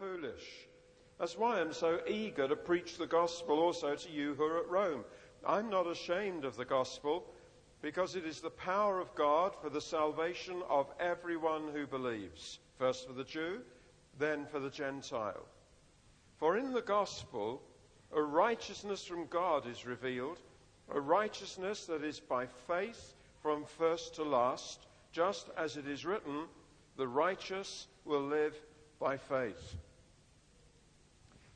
[0.00, 0.66] foolish.
[1.18, 4.70] That's why I'm so eager to preach the gospel also to you who are at
[4.70, 5.04] Rome.
[5.46, 7.26] I'm not ashamed of the gospel
[7.82, 13.06] because it is the power of God for the salvation of everyone who believes, first
[13.06, 13.60] for the Jew,
[14.18, 15.46] then for the Gentile.
[16.38, 17.60] For in the gospel,
[18.14, 20.38] a righteousness from God is revealed,
[20.90, 26.46] a righteousness that is by faith from first to last, just as it is written,
[26.96, 28.54] the righteous will live
[28.98, 29.76] by faith.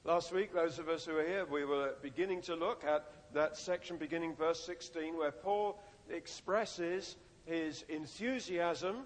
[0.06, 3.56] Last week, those of us who were here, we were beginning to look at that
[3.56, 9.04] section beginning verse 16 where Paul expresses his enthusiasm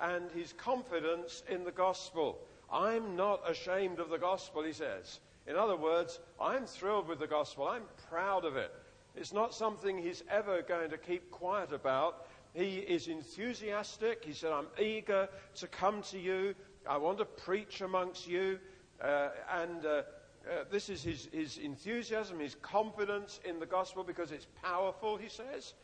[0.00, 2.40] and his confidence in the gospel.
[2.68, 5.20] I'm not ashamed of the gospel, he says.
[5.46, 7.68] In other words, I'm thrilled with the gospel.
[7.68, 8.72] I'm proud of it.
[9.14, 12.26] It's not something he's ever going to keep quiet about.
[12.54, 14.24] He is enthusiastic.
[14.24, 16.56] He said, I'm eager to come to you.
[16.88, 18.58] I want to preach amongst you.
[19.00, 20.02] Uh, and uh,
[20.50, 25.28] uh, this is his, his enthusiasm, his confidence in the gospel because it's powerful, he
[25.28, 25.74] says.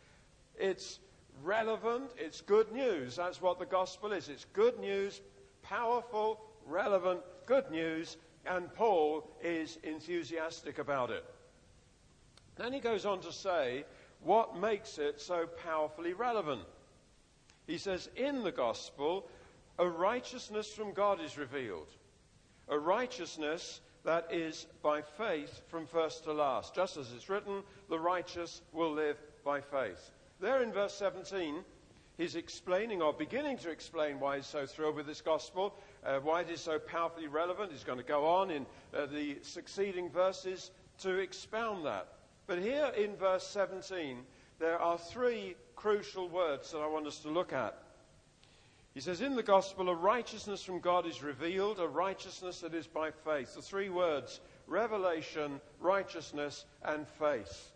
[0.58, 0.98] It's
[1.42, 3.16] relevant, it's good news.
[3.16, 4.28] That's what the gospel is.
[4.28, 5.20] It's good news,
[5.62, 11.24] powerful, relevant, good news, and Paul is enthusiastic about it.
[12.56, 13.84] Then he goes on to say
[14.22, 16.62] what makes it so powerfully relevant.
[17.66, 19.26] He says, In the gospel,
[19.78, 21.88] a righteousness from God is revealed.
[22.68, 26.74] A righteousness that is by faith from first to last.
[26.74, 30.10] Just as it's written, the righteous will live by faith.
[30.40, 31.56] There in verse 17,
[32.16, 36.40] he's explaining or beginning to explain why he's so thrilled with this gospel, uh, why
[36.40, 37.72] it is so powerfully relevant.
[37.72, 42.08] He's going to go on in uh, the succeeding verses to expound that.
[42.46, 44.18] But here in verse 17,
[44.58, 47.76] there are three crucial words that I want us to look at.
[48.94, 52.86] He says, In the gospel, a righteousness from God is revealed, a righteousness that is
[52.86, 53.54] by faith.
[53.54, 57.72] The three words revelation, righteousness, and faith.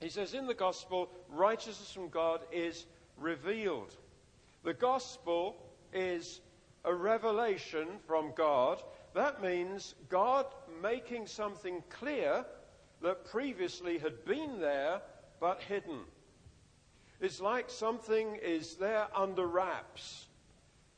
[0.00, 2.86] He says, In the gospel, righteousness from God is
[3.16, 3.94] revealed.
[4.64, 5.56] The gospel
[5.92, 6.40] is
[6.84, 8.82] a revelation from God.
[9.14, 10.46] That means God
[10.82, 12.44] making something clear
[13.02, 15.00] that previously had been there
[15.40, 16.00] but hidden.
[17.20, 20.26] It's like something is there under wraps,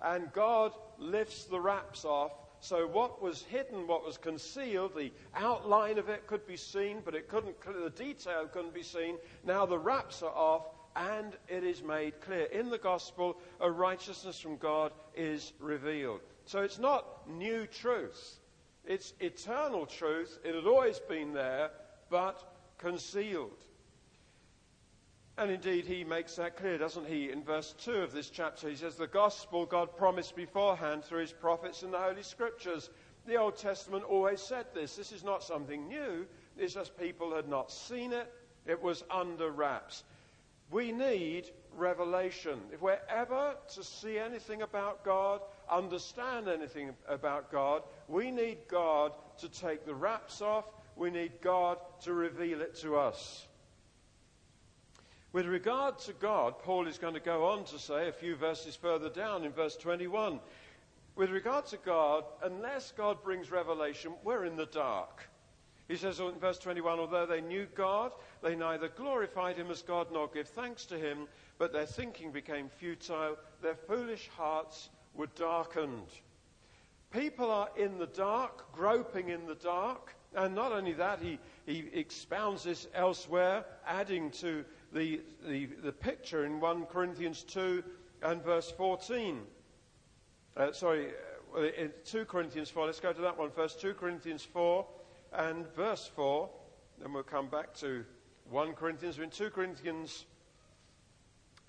[0.03, 2.33] and God lifts the wraps off.
[2.61, 7.15] So what was hidden, what was concealed, the outline of it could be seen, but
[7.15, 9.17] it couldn't, the detail couldn't be seen.
[9.45, 12.47] Now the wraps are off, and it is made clear.
[12.47, 16.21] In the gospel, a righteousness from God is revealed.
[16.47, 18.41] So it's not new truth.
[18.85, 20.41] It's eternal truth.
[20.45, 21.71] It had always been there,
[22.11, 22.43] but
[22.79, 23.63] concealed.
[25.39, 27.31] And indeed, he makes that clear, doesn't he?
[27.31, 31.33] In verse 2 of this chapter, he says, The gospel God promised beforehand through his
[31.33, 32.91] prophets in the Holy Scriptures.
[33.25, 34.97] The Old Testament always said this.
[34.97, 36.27] This is not something new.
[36.57, 38.33] It's just people had not seen it.
[38.67, 40.03] It was under wraps.
[40.73, 42.59] We need revelation.
[42.73, 45.41] If we're ever to see anything about God,
[45.71, 50.65] understand anything about God, we need God to take the wraps off.
[50.97, 53.48] We need God to reveal it to us.
[55.39, 58.75] With regard to God, Paul is going to go on to say a few verses
[58.75, 60.41] further down in verse 21.
[61.15, 65.31] With regard to God, unless God brings revelation, we're in the dark.
[65.87, 68.11] He says in verse 21 although they knew God,
[68.43, 72.69] they neither glorified him as God nor give thanks to him, but their thinking became
[72.69, 76.09] futile, their foolish hearts were darkened.
[77.13, 81.89] People are in the dark, groping in the dark, and not only that, he, he
[81.93, 87.83] expounds this elsewhere, adding to the, the, the picture in 1 Corinthians 2
[88.23, 89.41] and verse 14.
[90.57, 91.09] Uh, sorry,
[91.57, 92.87] uh, in 2 Corinthians 4.
[92.87, 93.81] Let's go to that one first.
[93.81, 94.87] 2 Corinthians 4
[95.33, 96.49] and verse 4.
[97.01, 98.05] Then we'll come back to
[98.51, 99.19] 1 Corinthians.
[99.19, 100.25] In 2 Corinthians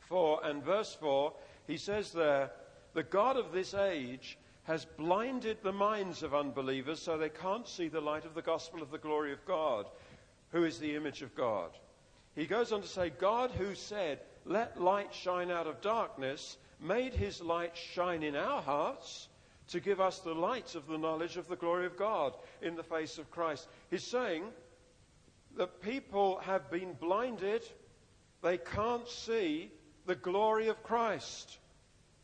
[0.01, 1.33] 4 and verse 4,
[1.67, 2.51] he says there,
[2.93, 7.87] The God of this age has blinded the minds of unbelievers so they can't see
[7.87, 9.87] the light of the gospel of the glory of God,
[10.51, 11.71] who is the image of God.
[12.35, 17.13] He goes on to say, God who said, Let light shine out of darkness, made
[17.13, 19.27] his light shine in our hearts
[19.69, 22.83] to give us the light of the knowledge of the glory of God in the
[22.83, 23.67] face of Christ.
[23.89, 24.43] He's saying
[25.57, 27.63] that people have been blinded,
[28.41, 29.71] they can't see
[30.05, 31.57] the glory of Christ.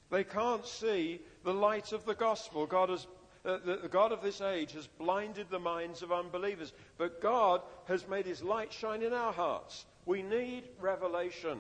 [0.09, 2.65] They can't see the light of the gospel.
[2.65, 3.05] God has
[3.45, 7.61] uh, the, the God of this age has blinded the minds of unbelievers, but God
[7.87, 9.85] has made his light shine in our hearts.
[10.05, 11.59] We need revelation.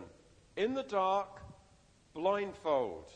[0.55, 1.41] In the dark,
[2.13, 3.09] blindfold.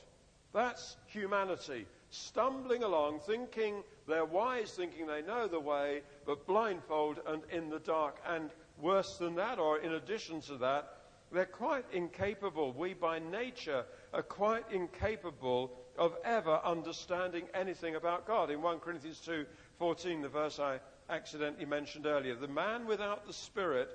[0.54, 1.86] That's humanity.
[2.10, 7.80] stumbling along, thinking they're wise, thinking they know the way, but blindfold and in the
[7.80, 8.18] dark.
[8.28, 8.50] And
[8.82, 10.96] worse than that, or in addition to that,
[11.32, 12.74] they're quite incapable.
[12.74, 18.50] We, by nature, are quite incapable of ever understanding anything about God.
[18.50, 23.90] In 1 Corinthians 2:14, the verse I accidentally mentioned earlier, the man without the Spirit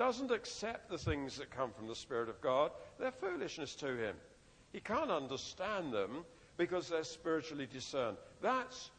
[0.00, 2.70] doesn't accept the things that come from the Spirit of God.
[2.98, 4.16] They're foolishness to him.
[4.72, 6.24] He can't understand them
[6.56, 8.16] because they're spiritually discerned.
[8.40, 8.90] That's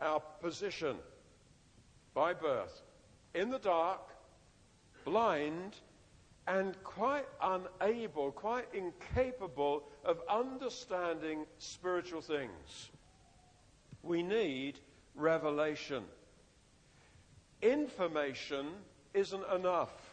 [0.00, 0.96] our position
[2.14, 2.80] by birth.
[3.34, 4.00] In the dark,
[5.04, 5.76] blind,
[6.48, 12.88] and quite unable, quite incapable of understanding spiritual things.
[14.02, 14.78] We need
[15.14, 16.04] revelation.
[17.60, 18.68] Information
[19.12, 20.05] isn't enough.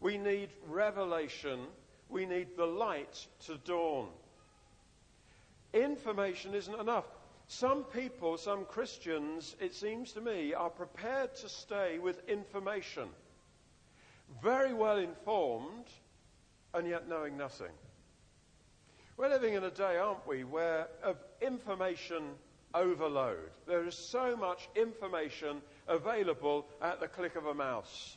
[0.00, 1.60] We need revelation.
[2.08, 4.08] We need the light to dawn.
[5.72, 7.06] Information isn't enough.
[7.46, 13.08] Some people, some Christians, it seems to me, are prepared to stay with information
[14.42, 15.86] very well informed,
[16.72, 17.70] and yet knowing nothing.
[19.16, 22.22] We're living in a day, aren't we, where of information
[22.74, 23.50] overload.
[23.66, 28.16] There is so much information available at the click of a mouse.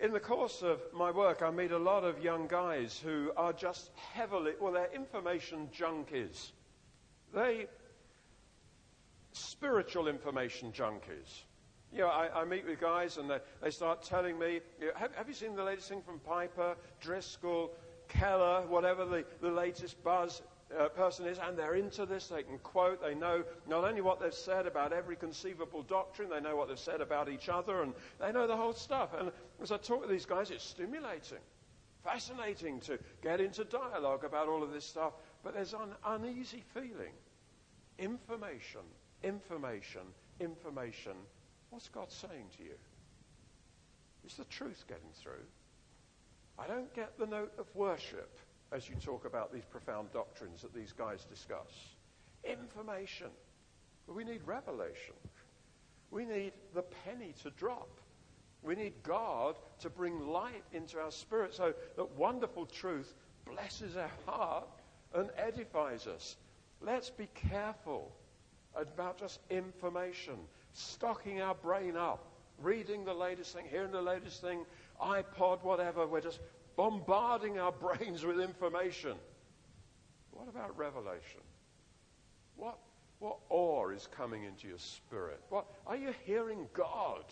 [0.00, 3.52] In the course of my work, I meet a lot of young guys who are
[3.52, 6.52] just heavily, well, they're information junkies.
[7.34, 7.66] They,
[9.32, 11.42] spiritual information junkies.
[11.92, 14.92] You know, I, I meet with guys and they, they start telling me, you know,
[14.94, 17.72] have, have, you seen the latest thing from Piper, Driscoll,
[18.08, 20.40] Keller, whatever the, the latest buzz
[20.78, 22.28] uh, person is, and they're into this.
[22.28, 26.40] They can quote, they know not only what they've said about every conceivable doctrine, they
[26.40, 29.10] know what they've said about each other, and they know the whole stuff.
[29.18, 29.32] And
[29.62, 31.38] as I talk with these guys, it's stimulating,
[32.04, 35.12] fascinating to get into dialogue about all of this stuff,
[35.42, 37.12] but there's an uneasy feeling.
[37.98, 38.80] Information,
[39.22, 40.02] information,
[40.40, 41.14] information
[41.70, 42.74] What's God saying to you?
[44.26, 45.46] Is the truth getting through?
[46.58, 48.38] I don't get the note of worship
[48.72, 51.70] as you talk about these profound doctrines that these guys discuss.
[52.44, 53.28] Information.
[54.06, 55.14] But we need revelation.
[56.10, 57.99] We need the penny to drop.
[58.62, 63.14] We need God to bring light into our spirit so that wonderful truth
[63.46, 64.68] blesses our heart
[65.14, 66.36] and edifies us.
[66.80, 68.12] Let's be careful
[68.74, 70.36] about just information
[70.72, 72.24] stocking our brain up,
[72.58, 74.64] reading the latest thing, hearing the latest thing,
[75.02, 76.06] iPod, whatever.
[76.06, 76.40] We're just
[76.76, 79.14] bombarding our brains with information.
[80.32, 81.40] What about revelation?
[82.56, 82.78] What,
[83.18, 85.40] what awe is coming into your spirit?
[85.48, 87.24] What, are you hearing God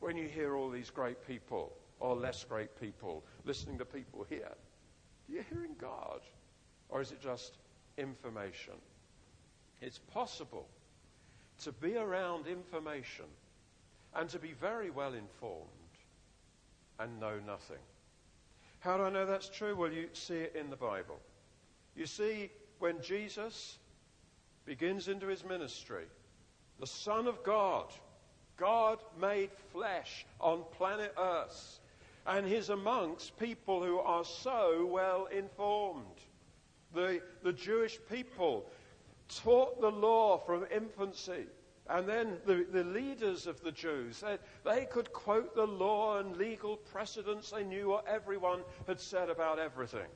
[0.00, 4.46] when you hear all these great people or less great people listening to people here?
[4.48, 6.20] Are you hearing God?
[6.88, 7.58] Or is it just
[7.96, 8.74] information?
[9.80, 10.68] It's possible
[11.62, 13.26] to be around information
[14.14, 15.70] and to be very well informed
[16.98, 17.78] and know nothing.
[18.80, 19.74] How do I know that's true?
[19.74, 21.18] Well, you see it in the Bible.
[21.94, 23.78] You see, when Jesus
[24.64, 26.04] begins into his ministry,
[26.78, 27.86] the Son of God,
[28.56, 31.80] God made flesh on planet Earth,
[32.26, 36.20] and he's amongst people who are so well informed.
[36.94, 38.66] The, the Jewish people
[39.28, 41.46] taught the law from infancy.
[41.88, 46.36] And then the, the leaders of the Jews, they, they could quote the law and
[46.36, 47.52] legal precedents.
[47.52, 50.08] They knew what everyone had said about everything.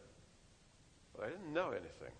[1.14, 2.14] But they didn't know anything.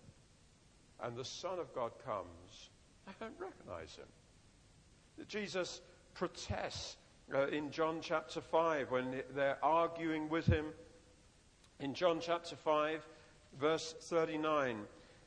[1.03, 2.71] And the Son of God comes.
[3.07, 5.27] They don't recognize him.
[5.27, 5.81] Jesus
[6.21, 6.99] protests
[7.35, 10.67] uh, in John chapter 5 when they're arguing with him.
[11.79, 13.01] In John chapter 5,
[13.59, 14.83] verse 39.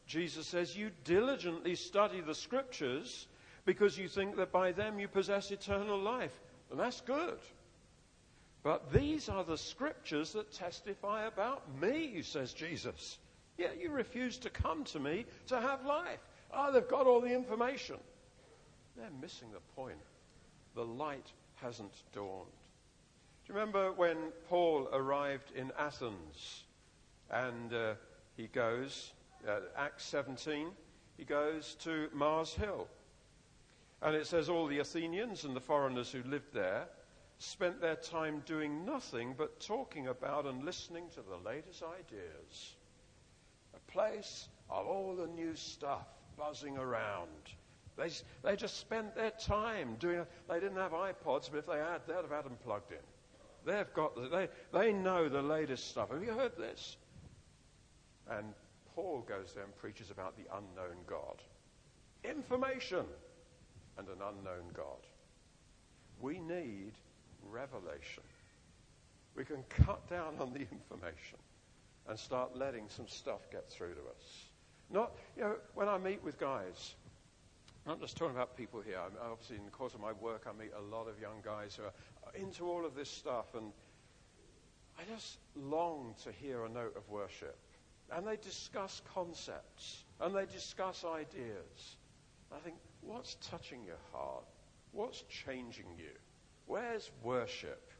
[0.06, 3.26] Jesus says, You diligently study the scriptures
[3.66, 6.40] because you think that by them you possess eternal life.
[6.70, 7.40] And that's good.
[8.62, 13.18] But these are the scriptures that testify about me, says Jesus.
[13.58, 16.20] Yet you refuse to come to me to have life.
[16.54, 17.98] Oh, they've got all the information.
[18.96, 19.98] They're missing the point.
[20.75, 22.48] The light hasn't dawned.
[23.46, 26.63] Do you remember when Paul arrived in Athens
[27.30, 27.94] and uh,
[28.36, 29.12] he goes
[29.48, 30.70] uh, Acts 17,
[31.18, 32.88] he goes to Mars Hill.
[34.01, 36.88] And it says all the Athenians and the foreigners who lived there
[37.38, 42.75] spent their time doing nothing but talking about and listening to the latest ideas.
[43.75, 47.30] A place of all the new stuff buzzing around.
[47.98, 48.10] They,
[48.44, 52.16] they just spent their time doing They didn't have iPods, but if they had, they'd
[52.16, 52.98] have had them plugged in.
[53.66, 56.10] They've got the, they, they know the latest stuff.
[56.12, 56.98] Have you heard this?
[58.30, 58.54] And
[58.96, 61.42] Paul goes there and preaches about the unknown God.
[62.24, 63.06] information
[63.98, 65.06] and an unknown God.
[66.20, 66.94] We need
[67.50, 68.24] revelation.
[69.36, 71.38] We can cut down on the information
[72.08, 74.46] and start letting some stuff get through to us.
[74.90, 76.96] Not, you know, when I meet with guys,
[77.86, 78.98] I'm not just talking about people here.
[78.98, 81.75] I'm, obviously, in the course of my work, I meet a lot of young guys
[81.75, 81.92] who are
[82.34, 83.74] into all of this stuff, and
[84.98, 87.58] I just long to hear a note of worship.
[88.10, 91.98] And they discuss concepts, and they discuss ideas.
[92.56, 94.46] I think, what's touching your heart?
[94.94, 96.12] What's changing you?
[96.68, 97.92] Where's worship?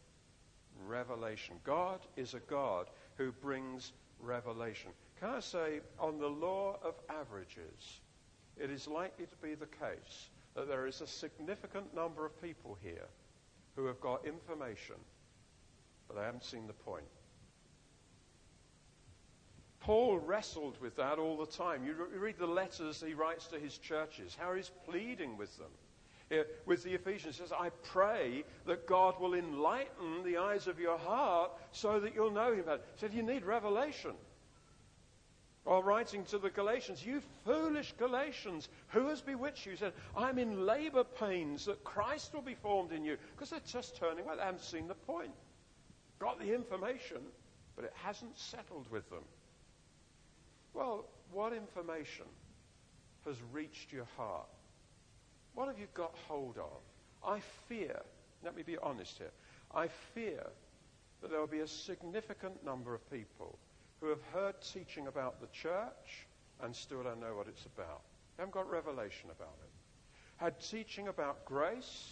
[0.88, 1.56] Revelation.
[1.64, 4.92] God is a God who brings revelation.
[5.20, 8.00] Can I say, on the law of averages,
[8.58, 12.78] it is likely to be the case that there is a significant number of people
[12.82, 13.08] here
[13.76, 14.96] who have got information,
[16.08, 17.06] but they haven't seen the point.
[19.80, 21.84] Paul wrestled with that all the time.
[21.86, 26.46] You read the letters he writes to his churches, how he's pleading with them.
[26.66, 30.98] With the Ephesians, he says, I pray that God will enlighten the eyes of your
[30.98, 32.64] heart so that you'll know him.
[32.66, 34.14] He said, You need revelation.
[35.64, 39.72] While writing to the Galatians, you foolish Galatians, who has bewitched you?
[39.72, 43.18] He said, I'm in labor pains that Christ will be formed in you.
[43.34, 44.36] Because they're just turning away.
[44.36, 45.32] They haven't seen the point.
[46.20, 47.20] Got the information,
[47.78, 49.24] but it hasn't settled with them.
[50.74, 52.26] Well, what information
[53.26, 54.48] has reached your heart?
[55.56, 56.82] What have you got hold of?
[57.26, 57.40] I
[57.70, 58.02] fear,
[58.44, 59.32] let me be honest here,
[59.74, 60.46] I fear
[61.22, 63.58] that there will be a significant number of people
[64.04, 66.28] who have heard teaching about the church
[66.62, 68.02] and still don't know what it's about.
[68.36, 69.70] They haven't got revelation about it.
[70.36, 72.12] Had teaching about grace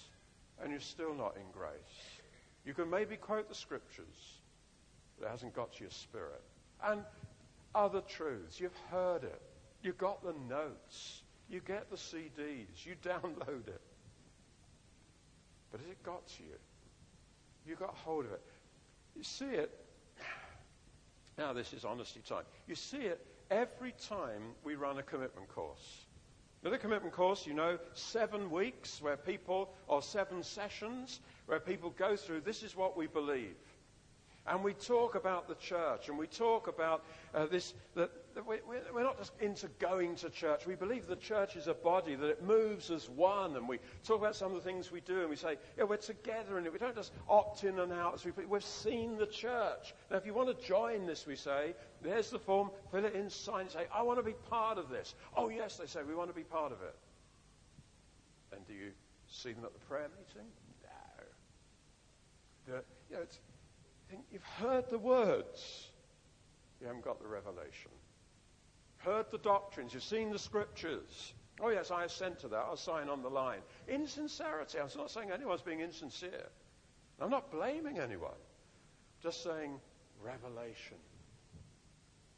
[0.61, 1.71] and you're still not in grace.
[2.65, 4.39] You can maybe quote the scriptures,
[5.19, 6.41] but it hasn't got to your spirit.
[6.81, 7.03] And
[7.75, 9.41] other truths, you've heard it.
[9.83, 11.23] You got the notes.
[11.49, 12.85] You get the CDs.
[12.85, 13.81] You download it.
[15.71, 16.55] But has it got to you?
[17.67, 18.41] You got hold of it.
[19.17, 19.77] You see it
[21.41, 22.43] now, this is honesty time.
[22.67, 26.05] You see it every time we run a commitment course.
[26.61, 31.89] With a commitment course, you know, seven weeks where people, or seven sessions where people
[31.97, 33.55] go through this is what we believe.
[34.47, 37.03] And we talk about the church and we talk about
[37.35, 38.57] uh, this, that, that we,
[38.91, 40.65] we're not just into going to church.
[40.65, 43.55] We believe the church is a body, that it moves as one.
[43.55, 45.97] And we talk about some of the things we do and we say, yeah, we're
[45.97, 46.73] together in it.
[46.73, 49.93] We don't just opt in and out as we We've seen the church.
[50.09, 53.29] Now, if you want to join this, we say, there's the form, fill it in,
[53.29, 55.13] sign it, say, I want to be part of this.
[55.37, 56.95] Oh, yes, they say, we want to be part of it.
[58.55, 58.91] And do you
[59.29, 60.49] see them at the prayer meeting?
[62.67, 62.73] No.
[62.73, 63.39] The, you know, it's,
[64.31, 65.87] you've heard the words,
[66.79, 67.91] you haven't got the revelation.
[68.97, 71.33] Heard the doctrines, you've seen the scriptures.
[71.59, 72.57] Oh, yes, I assent to that.
[72.57, 73.59] I'll sign on the line.
[73.87, 74.79] Insincerity.
[74.79, 76.49] I'm not saying anyone's being insincere.
[77.19, 78.31] I'm not blaming anyone.
[79.21, 79.79] Just saying
[80.23, 80.97] revelation.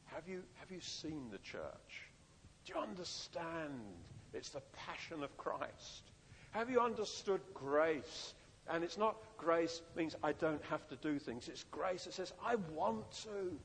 [0.05, 2.11] Have you, have you seen the church?
[2.65, 3.79] Do you understand
[4.33, 6.11] it's the passion of Christ?
[6.51, 8.33] Have you understood grace?
[8.69, 11.47] And it's not grace means I don't have to do things.
[11.49, 13.57] It's grace that says, I want to.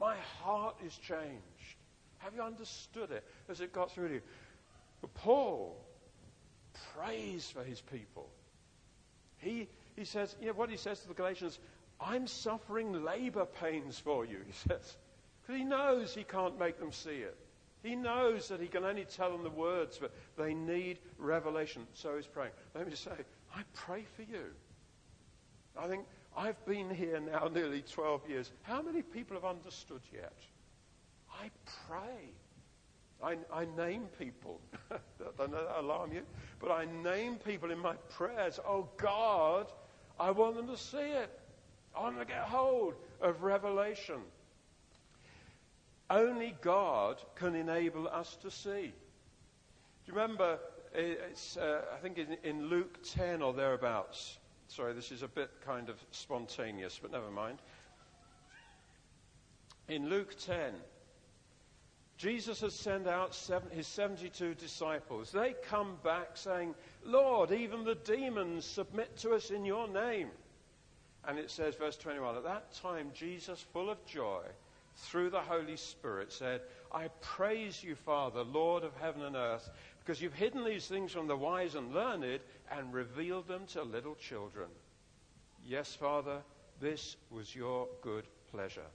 [0.00, 1.76] My heart is changed.
[2.18, 3.24] Have you understood it?
[3.48, 4.22] Has it got through to you?
[5.00, 5.76] But Paul
[6.94, 8.28] prays for his people.
[9.38, 11.58] He, he says, you know, what he says to the Galatians,
[12.00, 14.96] I'm suffering labor pains for you, he says.
[15.42, 17.36] Because he knows he can't make them see it.
[17.82, 21.86] He knows that he can only tell them the words, but they need revelation.
[21.94, 22.50] So he's praying.
[22.74, 23.12] Let me just say,
[23.58, 24.44] I pray for you.
[25.76, 26.04] I think
[26.36, 28.52] I've been here now nearly 12 years.
[28.62, 30.32] How many people have understood yet?
[31.32, 31.50] I
[31.88, 32.30] pray.
[33.20, 34.60] I, I name people.
[35.38, 36.22] Don't that alarm you?
[36.60, 38.60] But I name people in my prayers.
[38.64, 39.72] Oh God,
[40.20, 41.40] I want them to see it.
[41.96, 44.20] I want them to get hold of revelation.
[46.08, 48.92] Only God can enable us to see.
[50.06, 50.60] Do you remember
[50.94, 54.38] it's, uh, I think in, in Luke 10 or thereabouts.
[54.68, 57.58] Sorry, this is a bit kind of spontaneous, but never mind.
[59.88, 60.74] In Luke 10,
[62.18, 65.30] Jesus has sent out seven, his 72 disciples.
[65.30, 70.30] They come back saying, Lord, even the demons submit to us in your name.
[71.26, 74.42] And it says, verse 21, at that time, Jesus, full of joy,
[74.96, 79.70] through the Holy Spirit, said, I praise you, Father, Lord of heaven and earth,
[80.08, 82.40] because you've hidden these things from the wise and learned
[82.72, 84.68] and revealed them to little children.
[85.66, 86.38] Yes, Father,
[86.80, 88.88] this was your good pleasure.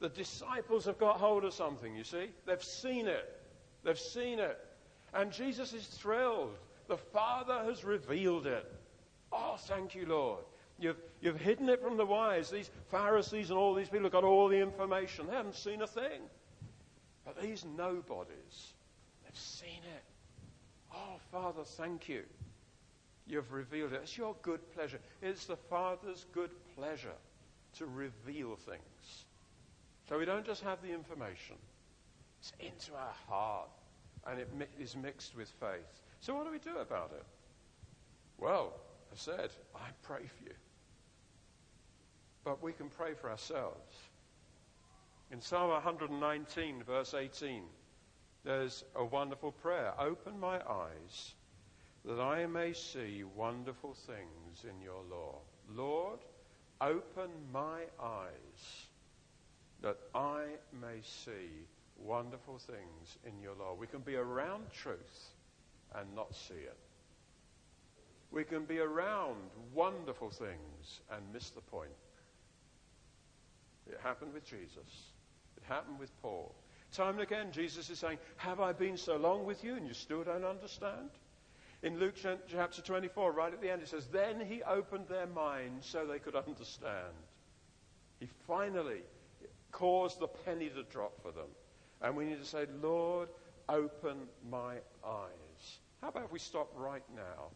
[0.00, 2.26] The disciples have got hold of something, you see.
[2.44, 3.40] They've seen it.
[3.84, 4.58] They've seen it.
[5.14, 6.58] And Jesus is thrilled.
[6.88, 8.70] The Father has revealed it.
[9.32, 10.44] Oh, thank you, Lord.
[10.78, 12.50] You've, you've hidden it from the wise.
[12.50, 15.26] These Pharisees and all these people have got all the information.
[15.26, 16.20] They haven't seen a thing.
[17.24, 18.74] But these nobodies,
[19.32, 20.02] they've seen it.
[20.94, 22.22] Oh, Father, thank you.
[23.26, 24.00] You've revealed it.
[24.02, 24.98] It's your good pleasure.
[25.22, 27.16] It's the Father's good pleasure
[27.78, 29.24] to reveal things.
[30.08, 31.56] So we don't just have the information,
[32.40, 33.68] it's into our heart
[34.26, 36.00] and it mi- is mixed with faith.
[36.20, 37.24] So what do we do about it?
[38.38, 38.72] Well,
[39.12, 40.54] I said, I pray for you.
[42.44, 43.96] But we can pray for ourselves.
[45.30, 47.62] In Psalm 119, verse 18,
[48.44, 49.92] there's a wonderful prayer.
[49.98, 51.34] Open my eyes
[52.04, 55.38] that I may see wonderful things in your law.
[55.74, 56.18] Lord,
[56.80, 58.86] open my eyes
[59.82, 60.44] that I
[60.80, 63.76] may see wonderful things in your law.
[63.78, 65.30] We can be around truth
[65.94, 66.76] and not see it.
[68.32, 69.36] We can be around
[69.74, 71.90] wonderful things and miss the point.
[73.86, 75.12] It happened with Jesus.
[75.56, 76.54] It happened with Paul.
[76.92, 79.94] Time and again, Jesus is saying, Have I been so long with you and you
[79.94, 81.08] still don't understand?
[81.82, 82.14] In Luke
[82.48, 86.18] chapter 24, right at the end, it says, Then he opened their minds so they
[86.18, 87.14] could understand.
[88.20, 89.00] He finally
[89.72, 91.48] caused the penny to drop for them.
[92.02, 93.28] And we need to say, Lord,
[93.68, 95.78] open my eyes.
[96.02, 97.50] How about if we stop right now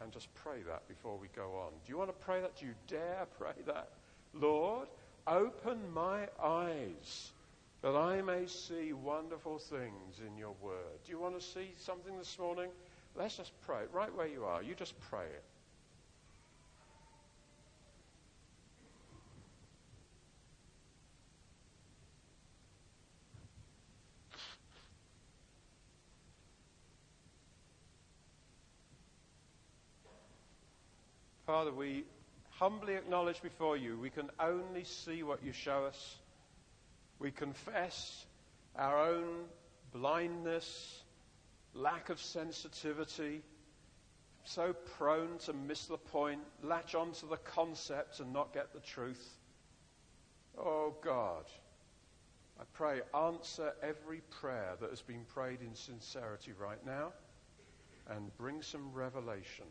[0.00, 1.72] and just pray that before we go on?
[1.84, 2.56] Do you want to pray that?
[2.56, 3.90] Do you dare pray that?
[4.32, 4.88] Lord,
[5.26, 7.32] open my eyes
[7.82, 11.02] that I may see wonderful things in your word.
[11.04, 12.70] Do you want to see something this morning?
[13.16, 14.62] Let's just pray it right where you are.
[14.62, 15.44] You just pray it.
[31.46, 32.04] Father, we
[32.50, 36.18] humbly acknowledge before you we can only see what you show us.
[37.20, 38.24] We confess
[38.76, 39.44] our own
[39.92, 41.02] blindness,
[41.74, 43.42] lack of sensitivity,
[44.44, 49.36] so prone to miss the point, latch onto the concept and not get the truth.
[50.58, 51.44] Oh God,
[52.58, 57.12] I pray, answer every prayer that has been prayed in sincerity right now
[58.08, 59.66] and bring some revelation.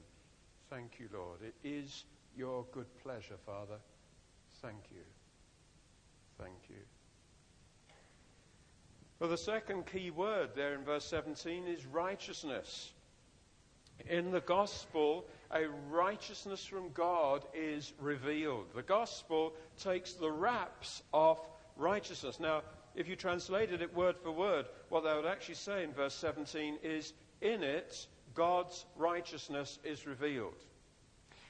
[0.70, 1.40] Thank you, Lord.
[1.42, 2.06] It is
[2.38, 3.80] your good pleasure, Father.
[4.62, 5.04] Thank you.
[6.38, 6.99] Thank you.
[9.20, 12.94] Well, the second key word there in verse 17 is righteousness.
[14.10, 18.68] In the gospel, a righteousness from God is revealed.
[18.74, 21.40] The gospel takes the wraps off
[21.76, 22.40] righteousness.
[22.40, 22.62] Now,
[22.96, 26.78] if you translated it word for word, what they would actually say in verse 17
[26.82, 30.64] is, In it, God's righteousness is revealed.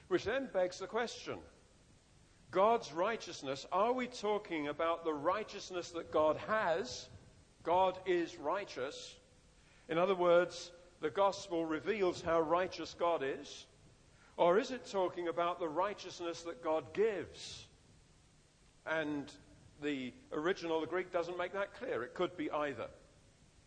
[0.07, 1.37] Which then begs the question
[2.49, 7.07] God's righteousness, are we talking about the righteousness that God has?
[7.63, 9.15] God is righteous.
[9.87, 13.65] In other words, the gospel reveals how righteous God is.
[14.37, 17.65] Or is it talking about the righteousness that God gives?
[18.85, 19.31] And
[19.81, 22.03] the original, the Greek, doesn't make that clear.
[22.03, 22.87] It could be either.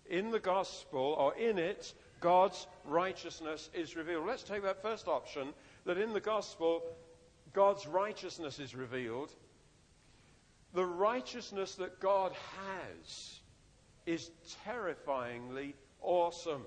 [0.09, 4.27] In the gospel, or in it, God's righteousness is revealed.
[4.27, 5.53] Let's take that first option
[5.85, 6.83] that in the gospel,
[7.53, 9.33] God's righteousness is revealed.
[10.73, 13.41] The righteousness that God has
[14.07, 14.31] is
[14.65, 16.63] terrifyingly awesome.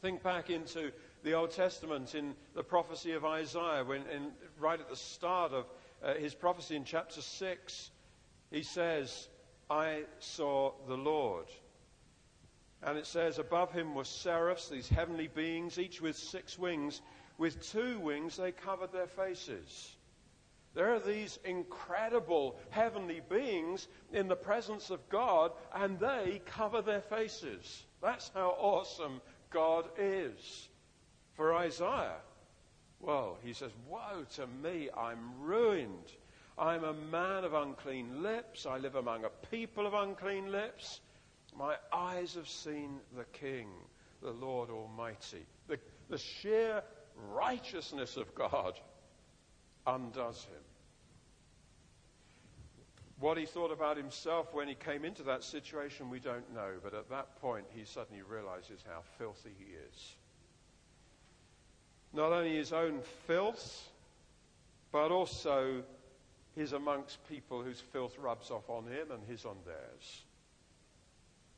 [0.00, 0.92] Think back into
[1.22, 5.66] the Old Testament in the prophecy of Isaiah, when in, right at the start of
[6.02, 7.90] uh, his prophecy in chapter 6,
[8.50, 9.28] he says,
[9.70, 11.46] I saw the Lord.
[12.82, 17.00] And it says, Above him were seraphs, these heavenly beings, each with six wings.
[17.38, 19.96] With two wings they covered their faces.
[20.74, 27.02] There are these incredible heavenly beings in the presence of God, and they cover their
[27.02, 27.84] faces.
[28.00, 30.68] That's how awesome God is.
[31.34, 32.20] For Isaiah,
[33.00, 36.12] well, he says, Woe to me, I'm ruined.
[36.58, 38.66] I'm a man of unclean lips.
[38.66, 41.00] I live among a people of unclean lips.
[41.56, 43.68] My eyes have seen the King,
[44.22, 45.44] the Lord Almighty.
[45.68, 46.82] The, the sheer
[47.30, 48.78] righteousness of God
[49.86, 50.61] undoes him.
[53.22, 56.72] What he thought about himself when he came into that situation, we don't know.
[56.82, 60.16] But at that point, he suddenly realizes how filthy he is.
[62.12, 63.88] Not only his own filth,
[64.90, 65.84] but also
[66.56, 70.22] he's amongst people whose filth rubs off on him and his on theirs.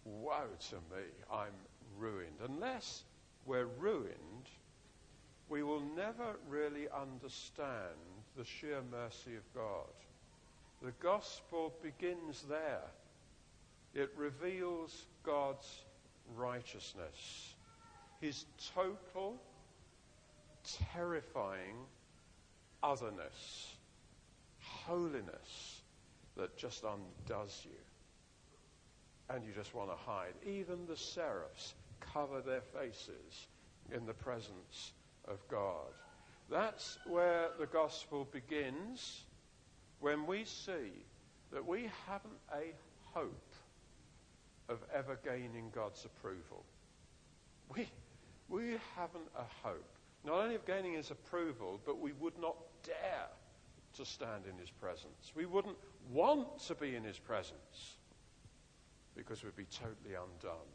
[0.05, 1.55] Woe to me, I'm
[1.97, 2.41] ruined.
[2.47, 3.05] Unless
[3.47, 4.51] we're ruined,
[5.49, 7.97] we will never really understand
[8.37, 10.04] the sheer mercy of God.
[10.85, 12.83] The gospel begins there.
[13.95, 15.67] It reveals God's
[16.37, 17.55] righteousness,
[18.21, 18.45] his
[18.75, 19.41] total,
[20.93, 21.77] terrifying
[22.83, 23.77] otherness,
[24.61, 25.81] holiness
[26.37, 29.35] that just undoes you.
[29.35, 30.35] And you just want to hide.
[30.45, 33.47] Even the seraphs cover their faces
[33.91, 34.93] in the presence
[35.27, 35.95] of God.
[36.51, 39.25] That's where the gospel begins
[40.05, 40.93] when we see
[41.51, 42.75] that we haven't a
[43.15, 43.55] hope
[44.69, 46.63] of ever gaining God's approval.
[47.75, 47.89] We,
[48.51, 49.89] we haven't a hope,
[50.23, 53.29] not only of gaining His approval, but we would not dare
[53.97, 55.33] to stand in His presence.
[55.35, 55.79] We wouldn't
[56.13, 57.97] want to be in His presence
[59.17, 60.69] because we'd be totally undone.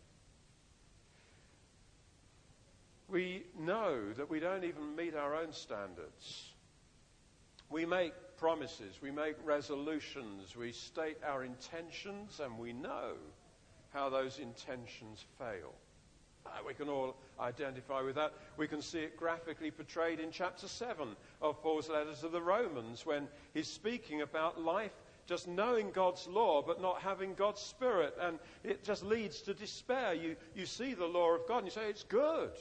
[3.07, 6.51] We know that we don't even meet our own standards.
[7.69, 13.13] We make promises, we make resolutions, we state our intentions, and we know
[13.93, 15.73] how those intentions fail.
[16.45, 18.33] Uh, we can all identify with that.
[18.57, 23.05] We can see it graphically portrayed in chapter 7 of Paul's letter to the Romans
[23.05, 24.93] when he's speaking about life
[25.27, 28.15] just knowing God's law but not having God's spirit.
[28.19, 30.13] And it just leads to despair.
[30.13, 32.51] You, you see the law of God and you say, it's good.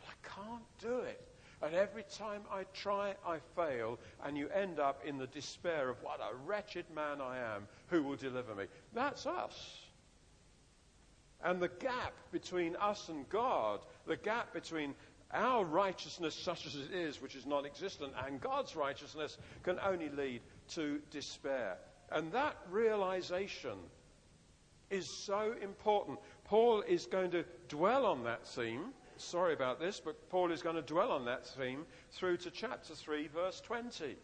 [0.00, 1.22] But I can't do it.
[1.62, 6.02] And every time I try, I fail, and you end up in the despair of
[6.02, 7.66] what a wretched man I am.
[7.88, 8.64] Who will deliver me?
[8.92, 9.80] That's us.
[11.42, 14.94] And the gap between us and God, the gap between
[15.32, 20.08] our righteousness, such as it is, which is non existent, and God's righteousness, can only
[20.10, 20.42] lead
[20.74, 21.78] to despair.
[22.10, 23.78] And that realization
[24.90, 26.18] is so important.
[26.44, 28.92] Paul is going to dwell on that theme.
[29.18, 32.94] Sorry about this, but Paul is going to dwell on that theme through to chapter
[32.94, 34.16] 3, verse 20.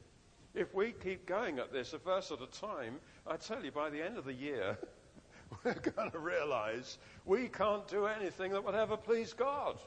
[0.55, 3.89] If we keep going at this a verse at a time, I tell you, by
[3.89, 4.77] the end of the year,
[5.65, 9.79] we're going to realize we can't do anything that would ever please God.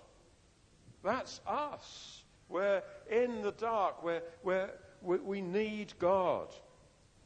[1.03, 2.23] That's us.
[2.49, 4.03] We're in the dark.
[4.03, 4.71] We're, we're,
[5.03, 6.47] we need God.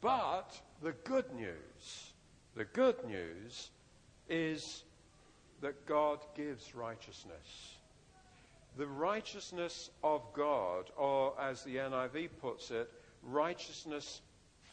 [0.02, 2.14] But the good news,
[2.56, 3.72] the good news
[4.28, 4.84] is
[5.62, 7.76] that God gives righteousness.
[8.78, 12.90] The righteousness of God, or as the NIV puts it,
[13.24, 14.22] righteousness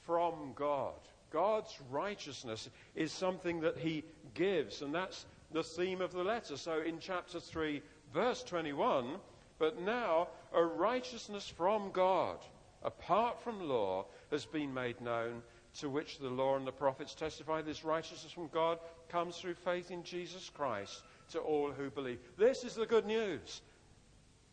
[0.04, 0.94] from God.
[1.32, 6.56] God's righteousness is something that He gives, and that's the theme of the letter.
[6.56, 7.82] So in chapter 3,
[8.14, 9.16] verse 21,
[9.58, 12.38] but now a righteousness from God,
[12.82, 15.42] apart from law, has been made known,
[15.80, 19.90] to which the law and the prophets testify this righteousness from God comes through faith
[19.90, 22.18] in Jesus Christ to all who believe.
[22.36, 23.60] This is the good news.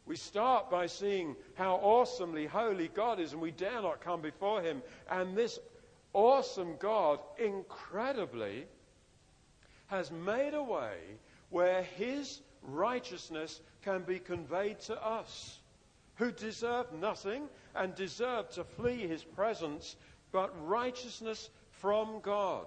[0.05, 4.61] We start by seeing how awesomely holy God is, and we dare not come before
[4.61, 4.81] Him.
[5.09, 5.59] And this
[6.11, 8.65] awesome God, incredibly,
[9.87, 10.97] has made a way
[11.49, 15.59] where His righteousness can be conveyed to us,
[16.15, 17.43] who deserve nothing
[17.75, 19.95] and deserve to flee His presence,
[20.33, 22.65] but righteousness from God.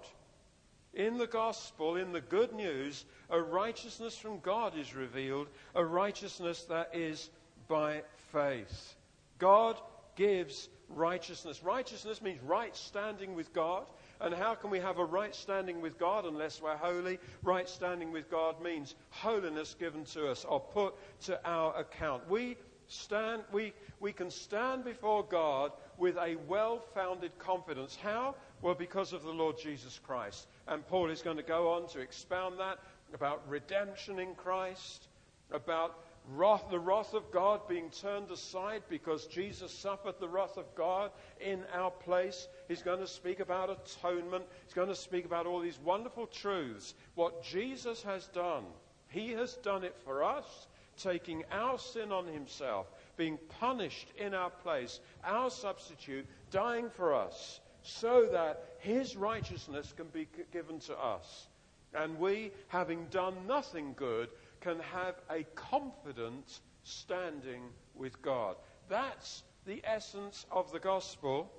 [0.93, 6.63] In the gospel, in the good news, a righteousness from God is revealed, a righteousness
[6.63, 7.29] that is
[7.67, 8.01] by
[8.31, 8.95] faith.
[9.37, 9.77] God
[10.15, 11.61] gives righteousness.
[11.61, 13.85] Righteousness means right standing with God.
[14.19, 17.19] And how can we have a right standing with God unless we're holy?
[17.43, 22.27] Right standing with God means holiness given to us or put to our account.
[22.27, 27.97] We stand, we, we can stand before God with a well founded confidence.
[28.01, 28.35] How?
[28.61, 30.47] Well, because of the Lord Jesus Christ.
[30.67, 32.79] And Paul is going to go on to expound that
[33.13, 35.07] about redemption in Christ,
[35.51, 35.97] about
[36.29, 41.11] wrath, the wrath of God being turned aside because Jesus suffered the wrath of God
[41.39, 42.47] in our place.
[42.67, 44.45] He's going to speak about atonement.
[44.65, 46.93] He's going to speak about all these wonderful truths.
[47.15, 48.65] What Jesus has done,
[49.09, 54.49] He has done it for us, taking our sin on Himself, being punished in our
[54.49, 61.47] place, our substitute, dying for us, so that His righteousness can be given to us.
[61.93, 64.29] And we, having done nothing good,
[64.61, 67.63] can have a confident standing
[67.95, 68.55] with God.
[68.89, 71.51] That's the essence of the gospel.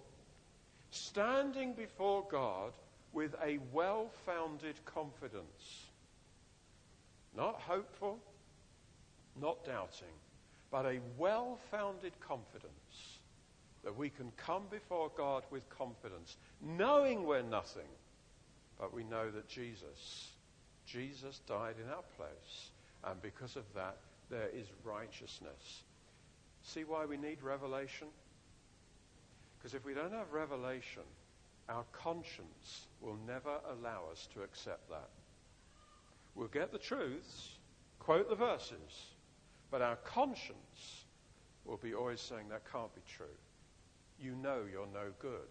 [0.91, 2.73] Standing before God
[3.13, 5.87] with a well founded confidence.
[7.37, 8.19] Not hopeful,
[9.41, 10.15] not doubting,
[10.71, 13.19] but a well founded confidence
[13.85, 17.89] that we can come before God with confidence, knowing we're nothing,
[18.79, 20.33] but we know that Jesus,
[20.87, 22.71] Jesus died in our place
[23.05, 23.97] And because of that,
[24.31, 25.83] there is righteousness.
[26.63, 28.09] See why we need revelation?
[29.59, 31.03] Because if we don't have revelation,
[31.69, 35.09] our conscience will never allow us to accept that.
[36.35, 37.57] We'll get the truths,
[37.99, 39.07] quote the verses,
[39.71, 41.05] but our conscience
[41.65, 43.27] will be always saying that can't be true.
[44.19, 45.49] You know you're no good.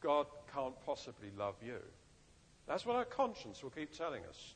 [0.00, 1.78] God can't possibly love you.
[2.68, 4.54] That's what our conscience will keep telling us.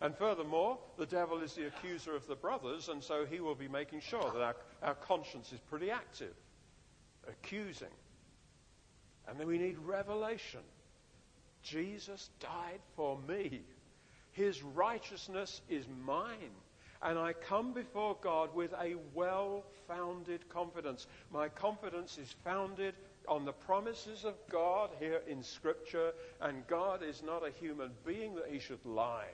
[0.00, 3.68] And furthermore, the devil is the accuser of the brothers, and so he will be
[3.68, 6.34] making sure that our, our conscience is pretty active,
[7.28, 7.86] accusing.
[9.28, 10.60] And then we need revelation.
[11.62, 13.62] Jesus died for me.
[14.32, 16.56] His righteousness is mine.
[17.02, 21.06] And I come before God with a well founded confidence.
[21.32, 22.94] My confidence is founded
[23.28, 28.34] on the promises of God here in Scripture, and God is not a human being
[28.36, 29.30] that he should lie.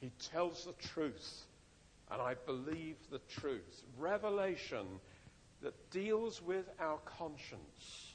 [0.00, 1.44] He tells the truth,
[2.10, 3.82] and I believe the truth.
[3.98, 4.86] Revelation
[5.62, 8.14] that deals with our conscience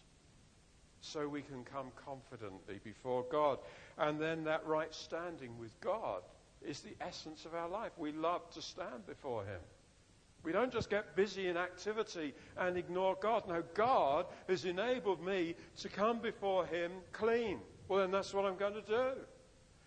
[1.01, 3.57] so we can come confidently before God.
[3.97, 6.21] And then that right standing with God
[6.65, 7.91] is the essence of our life.
[7.97, 9.59] We love to stand before Him.
[10.43, 13.47] We don't just get busy in activity and ignore God.
[13.47, 17.59] No, God has enabled me to come before Him clean.
[17.87, 19.11] Well, then that's what I'm going to do.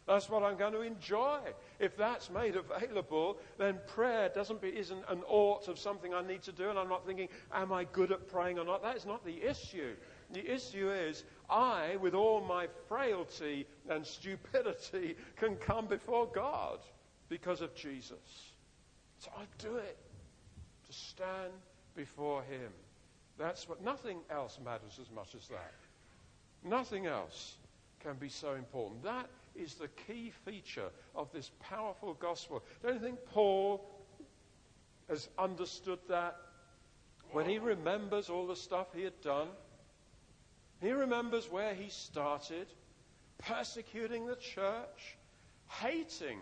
[0.06, 1.38] That's what I'm going to enjoy.
[1.78, 6.42] If that's made available, then prayer doesn't be, isn't an ought of something I need
[6.42, 8.82] to do, and I'm not thinking, am I good at praying or not?
[8.82, 9.94] That is not the issue.
[10.32, 16.78] The issue is, I, with all my frailty and stupidity, can come before God
[17.28, 18.52] because of Jesus.
[19.18, 19.96] So I do it
[20.86, 21.52] to stand
[21.94, 22.70] before Him.
[23.38, 25.74] That's what, nothing else matters as much as that.
[26.64, 27.56] Nothing else
[28.00, 29.02] can be so important.
[29.02, 32.62] That is the key feature of this powerful gospel.
[32.82, 33.84] Don't you think Paul
[35.08, 36.36] has understood that
[37.32, 39.48] when he remembers all the stuff he had done?
[40.84, 42.66] He remembers where he started,
[43.38, 45.16] persecuting the church,
[45.66, 46.38] hating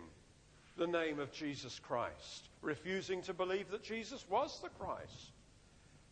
[0.76, 5.30] the name of Jesus Christ, refusing to believe that Jesus was the Christ,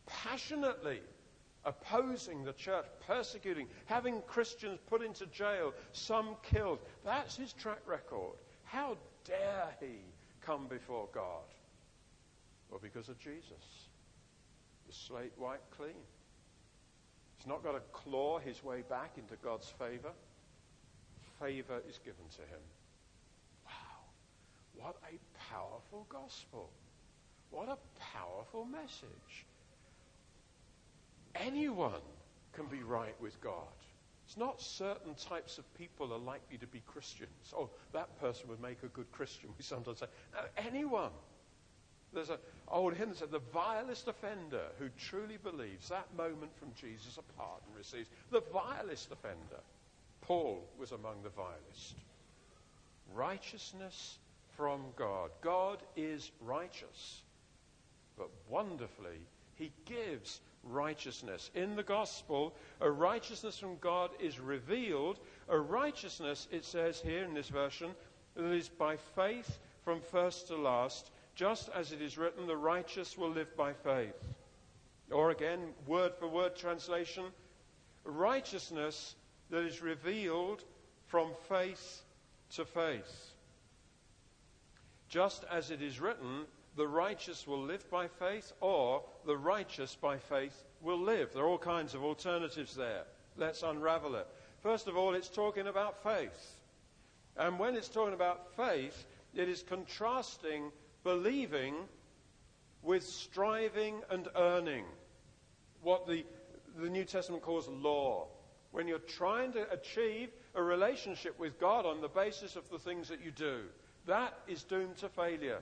[0.07, 1.01] passionately
[1.65, 6.79] opposing the church, persecuting, having Christians put into jail, some killed.
[7.05, 8.37] That's his track record.
[8.63, 9.99] How dare he
[10.41, 11.43] come before God?
[12.71, 13.89] Well, because of Jesus.
[14.87, 16.05] The slate wiped clean.
[17.41, 20.11] He's not got to claw his way back into God's favor.
[21.41, 22.61] Favor is given to him.
[23.65, 24.85] Wow.
[24.85, 25.19] What a
[25.51, 26.69] powerful gospel.
[27.51, 29.47] What a powerful message.
[31.35, 32.03] Anyone
[32.53, 33.55] can be right with God.
[34.27, 37.55] It's not certain types of people are likely to be Christians.
[37.57, 40.07] Oh, that person would make a good Christian, we sometimes say.
[40.35, 41.11] No, anyone.
[42.13, 46.73] There's an old hymn that said, The vilest offender who truly believes that moment from
[46.75, 48.09] Jesus a pardon receives.
[48.31, 49.61] The vilest offender.
[50.21, 51.97] Paul was among the vilest.
[53.15, 54.19] Righteousness
[54.57, 55.31] from God.
[55.41, 57.23] God is righteous.
[58.17, 59.19] But wonderfully,
[59.55, 61.51] he gives righteousness.
[61.55, 65.19] In the gospel, a righteousness from God is revealed.
[65.49, 67.91] A righteousness, it says here in this version,
[68.37, 71.11] that is by faith from first to last,
[71.41, 74.13] just as it is written, the righteous will live by faith.
[75.11, 77.25] Or again, word for word translation,
[78.05, 79.15] righteousness
[79.49, 80.63] that is revealed
[81.07, 82.03] from faith
[82.57, 83.31] to faith.
[85.09, 86.45] Just as it is written,
[86.77, 91.33] the righteous will live by faith, or the righteous by faith will live.
[91.33, 93.05] There are all kinds of alternatives there.
[93.39, 94.27] Let's unravel it.
[94.63, 96.57] First of all, it's talking about faith.
[97.39, 100.71] And when it's talking about faith, it is contrasting
[101.03, 101.75] believing
[102.83, 104.85] with striving and earning.
[105.83, 106.25] What the,
[106.79, 108.27] the New Testament calls law.
[108.73, 113.09] When you're trying to achieve a relationship with God on the basis of the things
[113.09, 113.63] that you do,
[114.07, 115.61] that is doomed to failure.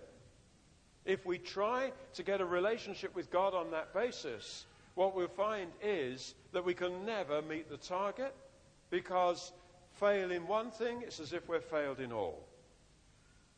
[1.05, 5.71] If we try to get a relationship with God on that basis, what we'll find
[5.83, 8.35] is that we can never meet the target
[8.91, 9.53] because
[9.93, 12.48] fail in one thing, it's as if we're failed in all.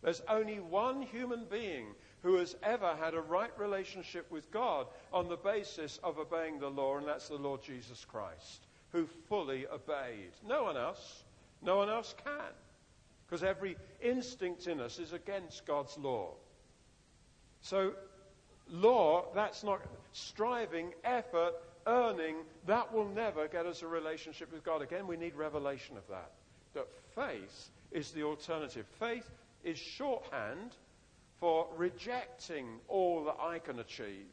[0.03, 1.87] There's only one human being
[2.23, 6.69] who has ever had a right relationship with God on the basis of obeying the
[6.69, 10.33] law, and that's the Lord Jesus Christ, who fully obeyed.
[10.47, 11.25] No one else.
[11.63, 12.53] No one else can.
[13.27, 16.33] Because every instinct in us is against God's law.
[17.63, 17.93] So,
[18.69, 19.81] law, that's not
[20.13, 21.55] striving, effort,
[21.87, 22.37] earning,
[22.67, 24.83] that will never get us a relationship with God.
[24.83, 26.33] Again, we need revelation of that.
[26.75, 28.87] That faith is the alternative.
[28.99, 29.29] Faith
[29.64, 30.77] is shorthand
[31.38, 34.27] for rejecting all that I can achieve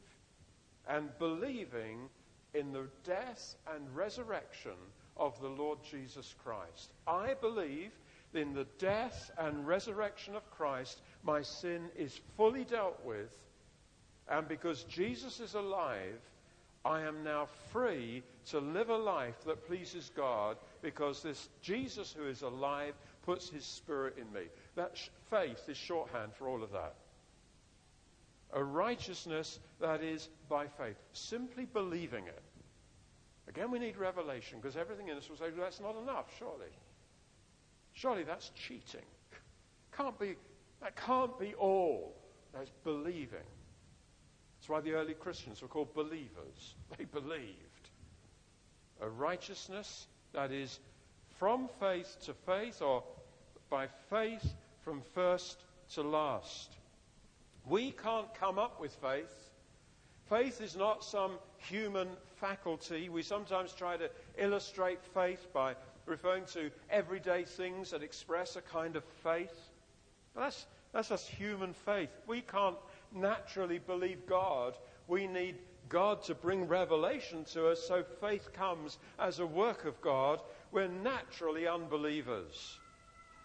[0.88, 2.08] and believing
[2.54, 4.72] in the death and resurrection
[5.16, 6.92] of the Lord Jesus Christ.
[7.06, 7.92] I believe
[8.34, 13.34] in the death and resurrection of Christ, my sin is fully dealt with,
[14.28, 16.20] and because Jesus is alive,
[16.84, 22.26] I am now free to live a life that pleases God because this Jesus who
[22.26, 24.46] is alive puts his spirit in me.
[24.78, 24.96] That
[25.28, 26.94] faith is shorthand for all of that.
[28.52, 32.42] A righteousness that is by faith, simply believing it.
[33.48, 36.70] Again, we need revelation because everything in us will say, well, that's not enough, surely.
[37.92, 39.04] Surely that's cheating.
[39.96, 40.36] Can't be,
[40.80, 42.14] that can't be all.
[42.54, 43.48] That's believing.
[44.60, 46.76] That's why the early Christians were called believers.
[46.96, 47.90] They believed.
[49.00, 50.78] A righteousness that is
[51.36, 53.02] from faith to faith or
[53.70, 55.58] by faith from first
[55.94, 56.70] to last.
[57.66, 59.50] We can't come up with faith.
[60.28, 63.08] Faith is not some human faculty.
[63.08, 65.74] We sometimes try to illustrate faith by
[66.06, 69.70] referring to everyday things that express a kind of faith.
[70.34, 72.10] But that's, that's just human faith.
[72.26, 72.76] We can't
[73.14, 74.76] naturally believe God.
[75.06, 75.56] We need
[75.88, 80.40] God to bring revelation to us so faith comes as a work of God.
[80.70, 82.78] We're naturally unbelievers.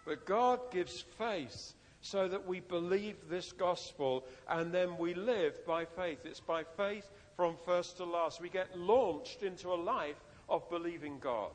[0.05, 5.85] But God gives faith so that we believe this gospel and then we live by
[5.85, 6.19] faith.
[6.25, 8.41] It's by faith from first to last.
[8.41, 11.51] We get launched into a life of believing God.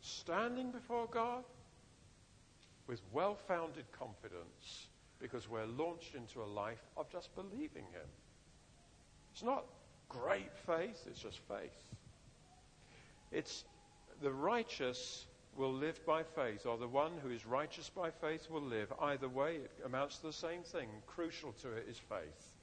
[0.00, 1.44] Standing before God
[2.86, 4.86] with well founded confidence
[5.20, 8.08] because we're launched into a life of just believing Him.
[9.32, 9.64] It's not
[10.08, 11.94] great faith, it's just faith.
[13.32, 13.64] It's
[14.22, 18.62] the righteous will live by faith, or the one who is righteous by faith will
[18.62, 18.92] live.
[19.00, 20.88] Either way, it amounts to the same thing.
[21.06, 22.54] Crucial to it is faith.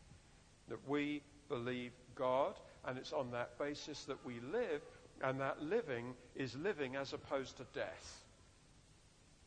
[0.70, 4.82] That we believe God, and it's on that basis that we live,
[5.22, 8.24] and that living is living as opposed to death.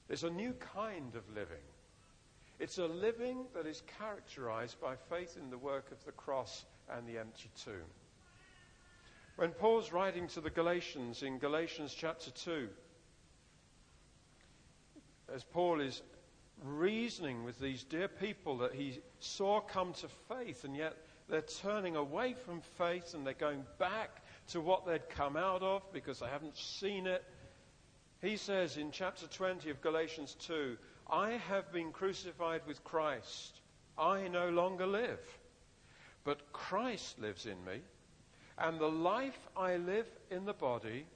[0.09, 1.65] It's a new kind of living.
[2.59, 7.07] It's a living that is characterized by faith in the work of the cross and
[7.07, 7.91] the empty tomb.
[9.37, 12.69] When Paul's writing to the Galatians in Galatians chapter 2,
[15.35, 16.03] as Paul is
[16.65, 20.97] reasoning with these dear people that he saw come to faith, and yet
[21.29, 25.83] they're turning away from faith and they're going back to what they'd come out of
[25.93, 27.25] because they haven't seen it.
[28.23, 30.77] He says in chapter 20 of Galatians 2
[31.11, 33.61] I have been crucified with Christ.
[33.99, 35.21] I no longer live,
[36.25, 37.81] but Christ lives in me.
[38.59, 41.07] And the life I live in the body,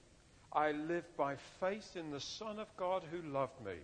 [0.52, 3.74] I live by faith in the Son of God who loved me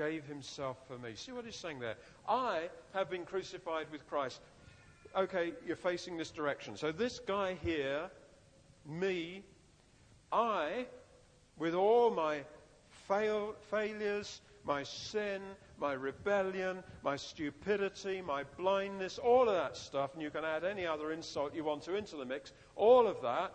[0.00, 1.12] gave himself for me.
[1.14, 1.96] See what he's saying there?
[2.26, 4.40] I have been crucified with Christ.
[5.14, 6.74] Okay, you're facing this direction.
[6.74, 8.08] So this guy here,
[8.88, 9.42] me,
[10.32, 10.86] I,
[11.58, 12.44] with all my
[12.88, 15.42] fail, failures, my sin,
[15.78, 20.86] my rebellion, my stupidity, my blindness, all of that stuff, and you can add any
[20.86, 23.52] other insult you want to into the mix, all of that,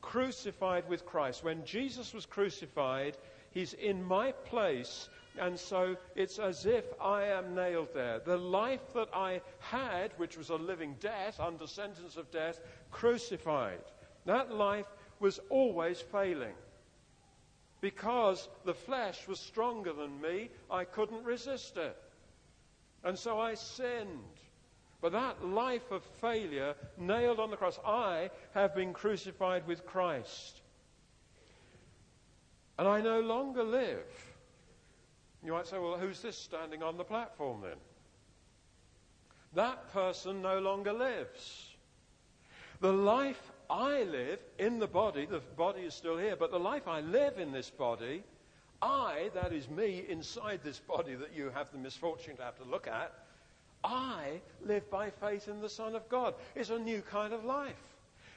[0.00, 1.42] crucified with Christ.
[1.42, 3.16] When Jesus was crucified,
[3.50, 8.18] he's in my place and so it's as if I am nailed there.
[8.18, 13.80] The life that I had, which was a living death under sentence of death, crucified.
[14.26, 14.86] That life
[15.20, 16.54] was always failing.
[17.80, 21.96] Because the flesh was stronger than me, I couldn't resist it.
[23.02, 24.20] And so I sinned.
[25.00, 30.60] But that life of failure nailed on the cross, I have been crucified with Christ.
[32.78, 34.31] And I no longer live
[35.44, 37.76] you might say, well, who's this standing on the platform then?
[39.54, 41.68] That person no longer lives.
[42.80, 46.88] The life I live in the body, the body is still here, but the life
[46.88, 48.22] I live in this body,
[48.80, 52.64] I, that is me inside this body that you have the misfortune to have to
[52.64, 53.12] look at,
[53.84, 56.34] I live by faith in the Son of God.
[56.54, 57.74] It's a new kind of life.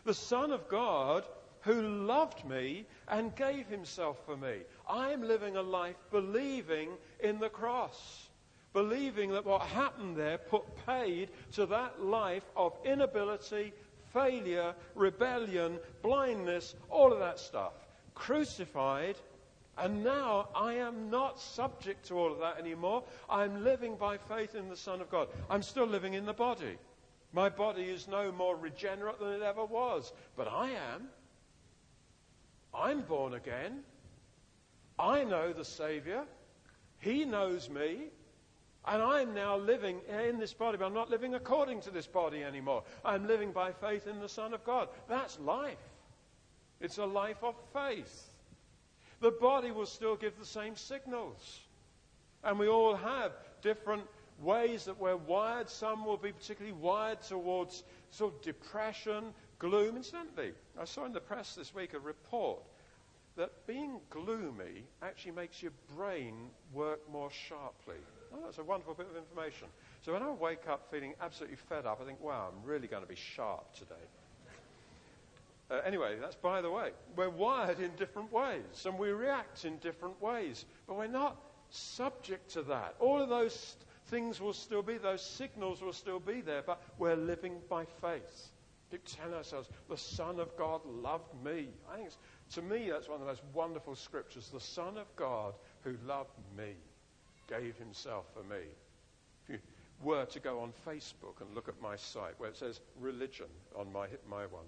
[0.06, 1.24] The Son of God
[1.66, 4.60] who loved me and gave himself for me.
[4.88, 6.90] I'm living a life believing
[7.22, 8.30] in the cross,
[8.72, 13.74] believing that what happened there put paid to that life of inability,
[14.14, 17.74] failure, rebellion, blindness, all of that stuff.
[18.14, 19.16] Crucified,
[19.78, 23.04] and now I am not subject to all of that anymore.
[23.28, 25.30] I'm living by faith in the Son of God.
[25.50, 26.78] I'm still living in the body.
[27.34, 31.10] My body is no more regenerate than it ever was, but I am.
[32.76, 33.80] I'm born again.
[35.00, 36.24] I know the Savior.
[37.00, 38.10] He knows me.
[38.88, 42.44] And I'm now living in this body, but I'm not living according to this body
[42.44, 42.84] anymore.
[43.04, 44.90] I'm living by faith in the Son of God.
[45.10, 45.78] That's life.
[46.80, 48.30] It's a life of faith.
[49.22, 51.62] The body will still give the same signals.
[52.44, 53.32] And we all have
[53.64, 54.04] different
[54.40, 55.70] ways that we're wired.
[55.70, 59.98] Some will be particularly wired towards sort of depression, gloom.
[59.98, 62.60] Incidentally, I saw in the press this week a report
[63.36, 66.34] that being gloomy actually makes your brain
[66.74, 68.02] work more sharply.
[68.34, 69.68] Oh, that's a wonderful bit of information.
[70.02, 73.04] So when I wake up feeling absolutely fed up, I think, wow, I'm really going
[73.04, 73.96] to be sharp today.
[75.70, 76.92] Uh, anyway, that's by the way.
[77.16, 81.38] We're wired in different ways and we react in different ways, but we're not
[81.72, 82.96] subject to that.
[83.00, 83.76] All of those
[84.08, 88.52] things will still be, those signals will still be there, but we're living by faith.
[88.96, 91.68] Keep telling ourselves, the Son of God loved me.
[91.92, 92.12] I think
[92.54, 94.50] to me, that's one of the most wonderful scriptures.
[94.54, 96.76] The Son of God who loved me
[97.50, 98.62] gave himself for me.
[99.44, 99.60] If you
[100.02, 103.92] were to go on Facebook and look at my site where it says religion on
[103.92, 104.64] my, my one,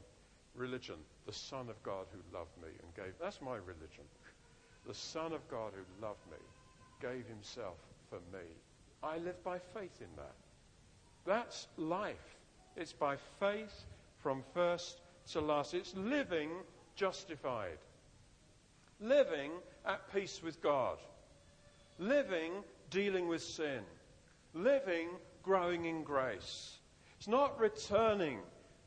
[0.56, 4.04] religion, the Son of God who loved me and gave, that's my religion.
[4.86, 6.38] The Son of God who loved me
[7.02, 7.78] gave himself
[8.10, 8.44] for me.
[9.02, 10.36] I live by faith in that.
[11.26, 12.36] That's life.
[12.76, 13.86] It's by faith
[14.20, 15.02] from first
[15.32, 15.74] to last.
[15.74, 16.50] It's living
[16.96, 17.78] justified.
[19.00, 19.52] Living
[19.86, 20.98] at peace with God
[22.00, 22.52] living
[22.90, 23.82] dealing with sin,
[24.54, 25.10] living
[25.44, 26.78] growing in grace.
[27.18, 28.40] It's not returning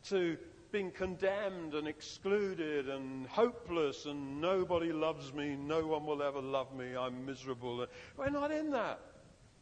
[0.04, 0.36] to
[0.72, 6.72] being condemned and excluded and hopeless and nobody loves me, no one will ever love
[6.74, 7.86] me, I'm miserable.
[8.16, 9.00] We're not in that.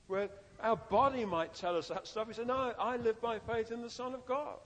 [0.07, 0.29] Where
[0.63, 2.29] our body might tell us that stuff.
[2.29, 4.59] We say, No, I live by faith in the Son of God.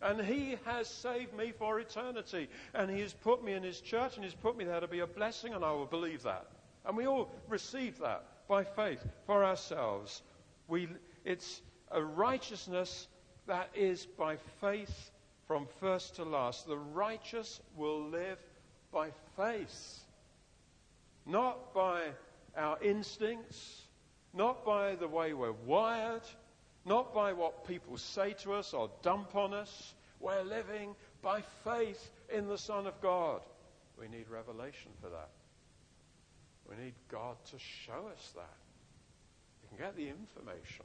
[0.00, 2.48] And He has saved me for eternity.
[2.74, 5.00] And He has put me in His church and He's put me there to be
[5.00, 6.46] a blessing, and I will believe that.
[6.84, 10.22] And we all receive that by faith for ourselves.
[10.68, 10.88] We,
[11.24, 13.08] it's a righteousness
[13.46, 15.10] that is by faith
[15.46, 16.66] from first to last.
[16.66, 18.38] The righteous will live
[18.92, 20.00] by faith,
[21.26, 22.02] not by
[22.56, 23.82] our instincts,
[24.34, 26.22] not by the way we're wired,
[26.88, 29.94] not by what people say to us or dump on us.
[30.20, 33.42] We're living by faith in the Son of God.
[34.00, 35.30] We need revelation for that.
[36.68, 38.56] We need God to show us that.
[39.62, 40.84] We can get the information,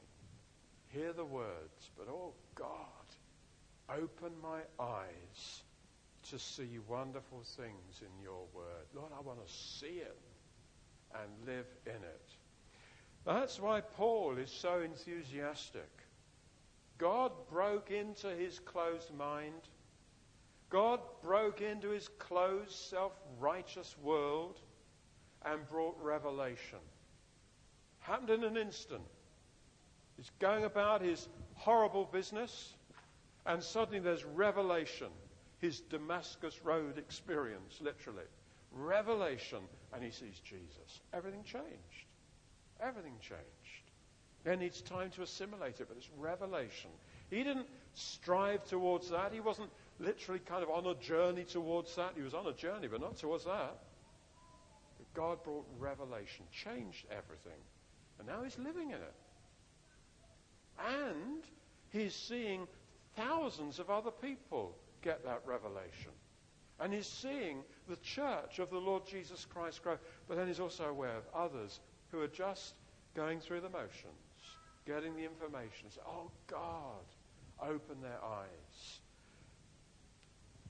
[0.88, 2.76] hear the words, but oh God,
[3.90, 5.62] open my eyes
[6.30, 8.86] to see wonderful things in your word.
[8.94, 10.18] Lord, I want to see it
[11.14, 12.28] and live in it.
[13.24, 15.88] That's why Paul is so enthusiastic.
[16.98, 19.68] God broke into his closed mind.
[20.70, 24.60] God broke into his closed, self righteous world
[25.44, 26.78] and brought revelation.
[28.00, 29.02] Happened in an instant.
[30.16, 32.74] He's going about his horrible business,
[33.46, 35.08] and suddenly there's revelation.
[35.60, 38.26] His Damascus Road experience, literally.
[38.70, 39.60] Revelation,
[39.92, 41.00] and he sees Jesus.
[41.12, 42.06] Everything changed.
[42.84, 43.42] Everything changed.
[44.44, 46.90] Then needs time to assimilate it, but it's revelation.
[47.30, 49.32] He didn't strive towards that.
[49.32, 52.12] He wasn't literally kind of on a journey towards that.
[52.14, 53.78] He was on a journey, but not towards that.
[55.14, 57.60] God brought revelation, changed everything.
[58.18, 59.14] And now he's living in it.
[61.00, 61.42] And
[61.90, 62.66] he's seeing
[63.16, 66.10] thousands of other people get that revelation.
[66.80, 69.96] And he's seeing the church of the Lord Jesus Christ grow.
[70.28, 71.80] But then he's also aware of others
[72.14, 72.74] who are just
[73.14, 74.12] going through the motions,
[74.86, 75.90] getting the information.
[75.90, 77.04] Say, oh, God,
[77.60, 79.00] open their eyes.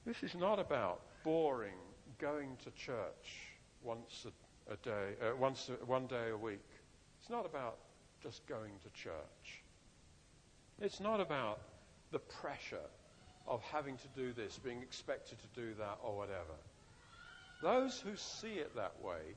[0.07, 1.75] This is not about boring
[2.19, 3.51] going to church
[3.83, 6.65] once a, a day, uh, once a, one day a week.
[7.21, 7.77] It's not about
[8.23, 9.63] just going to church.
[10.81, 11.61] It's not about
[12.11, 12.89] the pressure
[13.47, 16.57] of having to do this, being expected to do that, or whatever.
[17.63, 19.35] Those who see it that way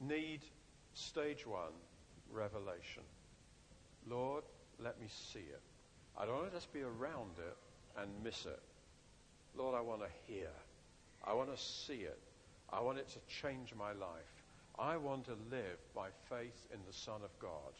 [0.00, 0.40] need
[0.96, 1.72] stage one
[2.32, 3.02] revelation.
[4.08, 4.44] Lord,
[4.82, 5.60] let me see it.
[6.18, 7.56] I don't want to just be around it
[8.00, 8.60] and miss it.
[9.56, 10.48] Lord, I want to hear.
[11.24, 12.18] I want to see it.
[12.72, 14.32] I want it to change my life.
[14.78, 17.72] I want to live by faith in the Son of God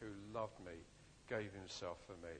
[0.00, 0.72] who loved me,
[1.28, 2.34] gave himself for me.